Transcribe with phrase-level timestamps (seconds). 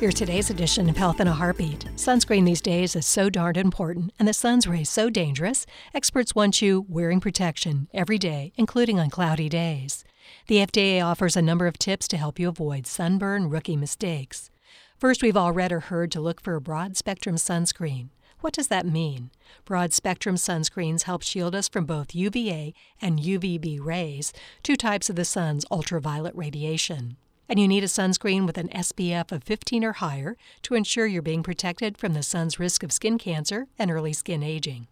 [0.00, 1.84] Here's today's edition of Health in a Heartbeat.
[1.96, 6.62] Sunscreen these days is so darned important, and the sun's rays so dangerous, experts want
[6.62, 10.02] you wearing protection every day, including on cloudy days.
[10.46, 14.50] The FDA offers a number of tips to help you avoid sunburn rookie mistakes.
[14.96, 18.08] First, we've all read or heard to look for a broad spectrum sunscreen.
[18.40, 19.30] What does that mean?
[19.66, 22.72] Broad spectrum sunscreens help shield us from both UVA
[23.02, 24.32] and UVB rays,
[24.62, 27.18] two types of the sun's ultraviolet radiation
[27.50, 31.20] and you need a sunscreen with an SPF of 15 or higher to ensure you're
[31.20, 34.86] being protected from the sun's risk of skin cancer and early skin aging.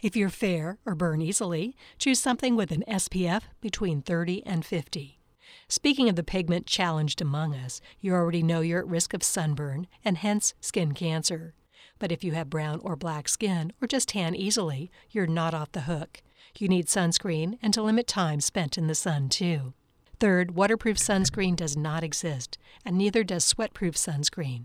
[0.00, 5.18] If you're fair or burn easily, choose something with an SPF between 30 and 50.
[5.66, 9.88] Speaking of the pigment challenged among us, you already know you're at risk of sunburn
[10.04, 11.54] and hence skin cancer.
[11.98, 15.72] But if you have brown or black skin or just tan easily, you're not off
[15.72, 16.22] the hook.
[16.56, 19.74] You need sunscreen and to limit time spent in the sun, too.
[20.18, 24.64] Third, waterproof sunscreen does not exist, and neither does sweatproof sunscreen.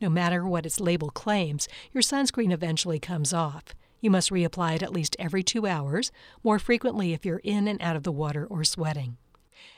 [0.00, 3.64] No matter what its label claims, your sunscreen eventually comes off.
[4.00, 6.12] You must reapply it at least every two hours,
[6.42, 9.16] more frequently if you're in and out of the water or sweating.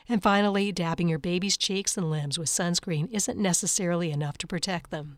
[0.07, 4.91] And finally, dabbing your baby's cheeks and limbs with sunscreen isn't necessarily enough to protect
[4.91, 5.17] them.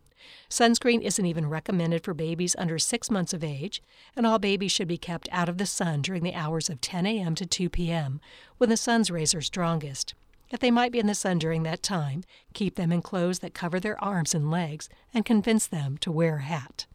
[0.49, 3.81] Sunscreen isn't even recommended for babies under six months of age,
[4.15, 7.05] and all babies should be kept out of the sun during the hours of 10
[7.05, 7.35] a.m.
[7.35, 8.19] to 2 p.m.,
[8.57, 10.13] when the sun's rays are strongest.
[10.49, 12.23] If they might be in the sun during that time,
[12.53, 16.37] keep them in clothes that cover their arms and legs and convince them to wear
[16.37, 16.85] a hat.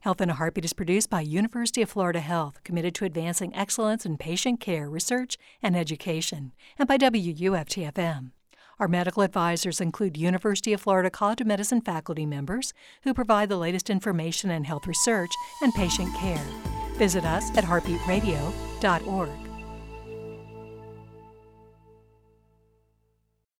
[0.00, 4.06] Health in a Heartbeat is produced by University of Florida Health, committed to advancing excellence
[4.06, 8.30] in patient care, research, and education, and by WUFTFM.
[8.78, 12.74] Our medical advisors include University of Florida College of Medicine faculty members
[13.04, 15.30] who provide the latest information in health research
[15.62, 16.44] and patient care.
[16.94, 19.45] Visit us at heartbeatradio.org.